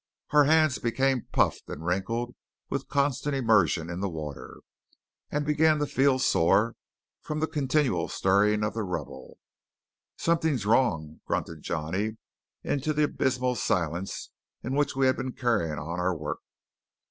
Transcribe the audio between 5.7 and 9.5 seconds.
to feel sore from the continual stirring of the rubble.